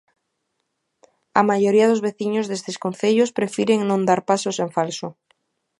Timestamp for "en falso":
4.63-5.07